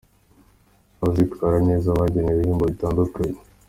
Abazitwara 0.99 1.57
neza 1.69 1.97
bagenewe 1.99 2.35
ibihembo 2.37 2.63
bitandukanye!. 2.71 3.39